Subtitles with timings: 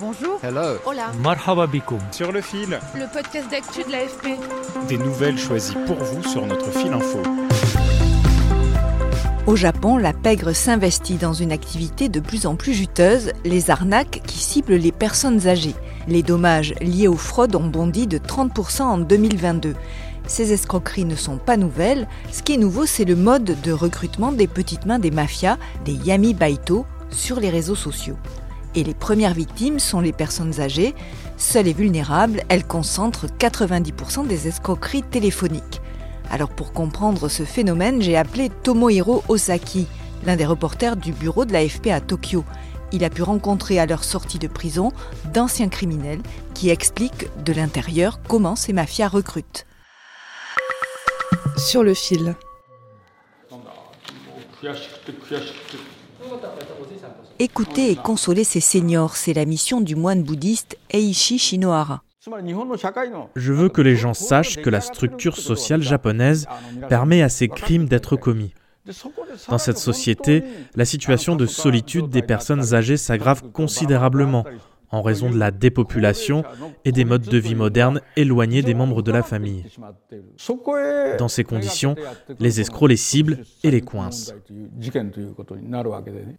[0.00, 0.38] Bonjour.
[0.42, 0.76] Hello.
[0.86, 1.12] Hola.
[1.22, 2.00] Marhaba bikoum.
[2.10, 4.38] Sur le fil, Le podcast d'actu de l'AFP.
[4.88, 7.22] des nouvelles choisies pour vous sur notre fil info.
[9.46, 14.22] Au Japon, la pègre s'investit dans une activité de plus en plus juteuse, les arnaques
[14.26, 15.74] qui ciblent les personnes âgées.
[16.08, 19.74] Les dommages liés aux fraudes ont bondi de 30% en 2022.
[20.26, 22.08] Ces escroqueries ne sont pas nouvelles.
[22.32, 25.92] Ce qui est nouveau, c'est le mode de recrutement des petites mains des mafias, des
[25.92, 28.16] yami baito, sur les réseaux sociaux.
[28.74, 30.94] Et les premières victimes sont les personnes âgées.
[31.36, 35.80] Seules et vulnérables, elles concentrent 90% des escroqueries téléphoniques.
[36.30, 39.86] Alors pour comprendre ce phénomène, j'ai appelé Tomohiro Osaki,
[40.24, 42.44] l'un des reporters du bureau de l'AFP à Tokyo.
[42.92, 44.92] Il a pu rencontrer à leur sortie de prison
[45.32, 46.22] d'anciens criminels
[46.54, 49.66] qui expliquent de l'intérieur comment ces mafias recrutent.
[51.56, 52.34] Sur le fil.
[57.38, 62.02] Écouter et consoler ces seniors, c'est la mission du moine bouddhiste Eishi Shinohara.
[63.36, 66.46] Je veux que les gens sachent que la structure sociale japonaise
[66.88, 68.54] permet à ces crimes d'être commis.
[69.48, 74.44] Dans cette société, la situation de solitude des personnes âgées s'aggrave considérablement
[74.90, 76.44] en raison de la dépopulation
[76.84, 79.64] et des modes de vie modernes éloignés des membres de la famille.
[81.18, 81.96] Dans ces conditions,
[82.38, 84.32] les escrocs les ciblent et les coincent.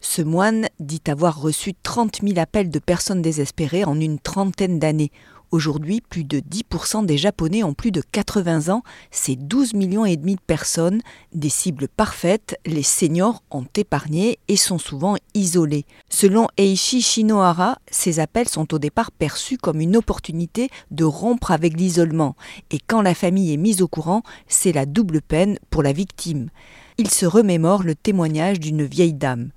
[0.00, 5.10] Ce moine dit avoir reçu 30 000 appels de personnes désespérées en une trentaine d'années.
[5.52, 8.82] Aujourd'hui, plus de 10% des Japonais ont plus de 80 ans.
[9.10, 12.58] C'est 12 millions et demi de personnes, des cibles parfaites.
[12.66, 15.86] Les seniors ont épargné et sont souvent isolés.
[16.08, 21.78] Selon Eishi Shinohara, ces appels sont au départ perçus comme une opportunité de rompre avec
[21.78, 22.34] l'isolement.
[22.70, 26.50] Et quand la famille est mise au courant, c'est la double peine pour la victime.
[26.98, 29.50] Il se remémore le témoignage d'une vieille dame.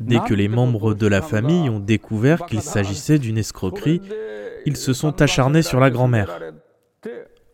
[0.00, 4.00] Dès que les membres de la famille ont découvert qu'il s'agissait d'une escroquerie,
[4.66, 6.38] ils se sont acharnés sur la grand-mère,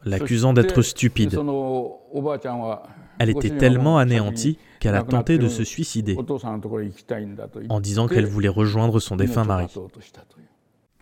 [0.04, 1.38] l'accusant d'être stupide.
[3.18, 6.16] Elle était tellement anéantie qu'elle a tenté de se suicider.
[7.68, 9.66] en disant qu'elle voulait rejoindre son défunt mari.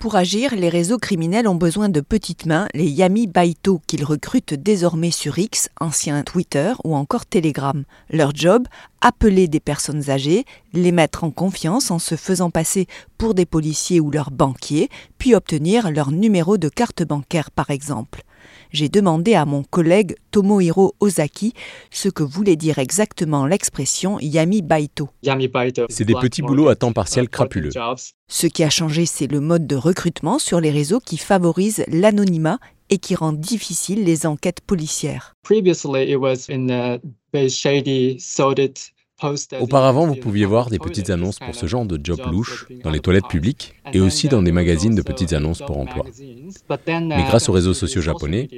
[0.03, 4.53] Pour agir, les réseaux criminels ont besoin de petites mains, les Yami Baito, qu'ils recrutent
[4.53, 7.85] désormais sur X, ancien Twitter ou encore Telegram.
[8.11, 8.67] Leur job
[9.01, 14.01] appeler des personnes âgées, les mettre en confiance en se faisant passer pour des policiers
[14.01, 18.25] ou leurs banquiers, puis obtenir leur numéro de carte bancaire par exemple.
[18.71, 21.53] J'ai demandé à mon collègue Tomohiro Ozaki
[21.91, 25.09] ce que voulait dire exactement l'expression Yami Baito.
[25.89, 27.71] C'est des petits boulots à temps partiel crapuleux.
[28.29, 32.59] Ce qui a changé, c'est le mode de recrutement sur les réseaux qui favorise l'anonymat
[32.91, 35.35] et qui rend difficile les enquêtes policières.
[39.61, 43.01] Auparavant, vous pouviez voir des petites annonces pour ce genre de job louche dans les
[43.01, 46.05] toilettes publiques et aussi dans des magazines de petites annonces pour emploi.
[46.89, 48.49] Mais grâce aux réseaux sociaux japonais,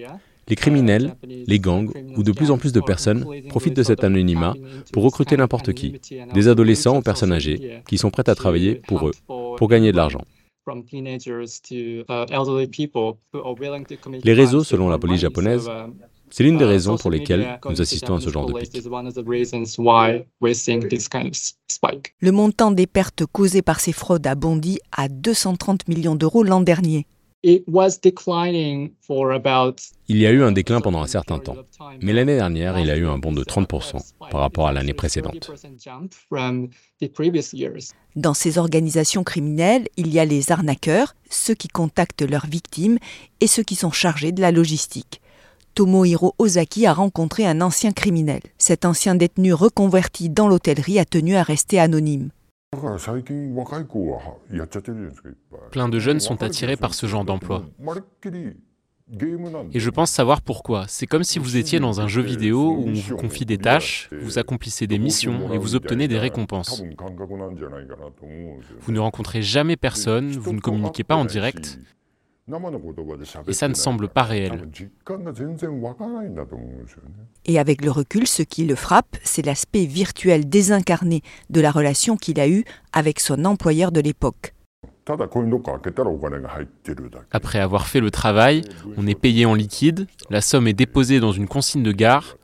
[0.49, 4.55] les criminels, les gangs ou de plus en plus de personnes profitent de cet anonymat
[4.93, 6.01] pour recruter n'importe qui,
[6.33, 9.97] des adolescents aux personnes âgées, qui sont prêtes à travailler pour eux, pour gagner de
[9.97, 10.23] l'argent.
[14.25, 15.71] Les réseaux, selon la police japonaise,
[16.31, 18.73] c'est l'une des raisons pour lesquelles nous assistons à ce genre de pic.
[22.21, 26.61] Le montant des pertes causées par ces fraudes a bondi à 230 millions d'euros l'an
[26.61, 27.07] dernier.
[27.45, 27.63] Il
[30.09, 31.57] y a eu un déclin pendant un certain temps,
[32.01, 34.95] mais l'année dernière, il y a eu un bond de 30% par rapport à l'année
[34.95, 35.51] précédente.
[38.17, 42.97] Dans ces organisations criminelles, il y a les arnaqueurs, ceux qui contactent leurs victimes
[43.43, 45.21] et ceux qui sont chargés de la logistique.
[45.75, 48.41] Tomohiro Ozaki a rencontré un ancien criminel.
[48.59, 52.31] Cet ancien détenu reconverti dans l'hôtellerie a tenu à rester anonyme.
[55.71, 57.65] Plein de jeunes sont attirés par ce genre d'emploi.
[59.73, 60.87] Et je pense savoir pourquoi.
[60.89, 64.09] C'est comme si vous étiez dans un jeu vidéo où on vous confie des tâches,
[64.23, 66.83] vous accomplissez des missions et vous obtenez des récompenses.
[68.81, 71.79] Vous ne rencontrez jamais personne, vous ne communiquez pas en direct.
[73.47, 74.69] Et ça ne semble pas réel.
[77.47, 82.17] Et avec le recul, ce qui le frappe, c'est l'aspect virtuel désincarné de la relation
[82.17, 84.55] qu'il a eue avec son employeur de l'époque.
[87.31, 88.63] Après avoir fait le travail,
[88.97, 92.37] on est payé en liquide, la somme est déposée dans une consigne de gare,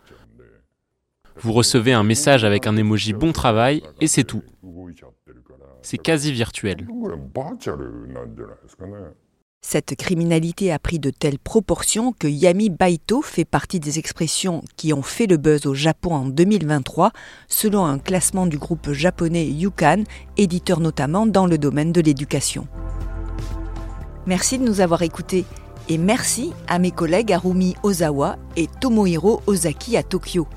[1.37, 4.43] vous recevez un message avec un emoji bon travail et c'est tout.
[5.83, 6.87] C'est quasi virtuel.
[9.63, 14.93] Cette criminalité a pris de telles proportions que Yami Baito fait partie des expressions qui
[14.93, 17.13] ont fait le buzz au Japon en 2023,
[17.47, 20.05] selon un classement du groupe japonais Yukan,
[20.39, 22.67] éditeur notamment dans le domaine de l'éducation.
[24.27, 25.45] Merci de nous avoir écoutés
[25.89, 30.49] et merci à mes collègues Harumi Ozawa et Tomohiro Ozaki à Tokyo.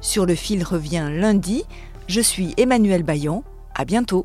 [0.00, 1.64] Sur le fil revient lundi.
[2.06, 3.42] Je suis Emmanuel Bayon.
[3.74, 4.24] À bientôt.